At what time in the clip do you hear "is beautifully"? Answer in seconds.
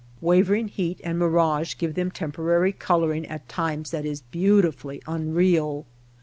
4.03-4.99